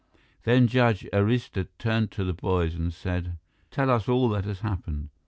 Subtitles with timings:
[0.45, 3.37] Then Judge Arista turned to the boys and said,
[3.69, 5.09] "Tell us all that has happened."